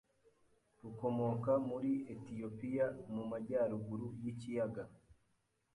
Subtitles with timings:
[0.81, 4.83] rukomoka muri Etiyopiya mu majyaruguru yikiyaga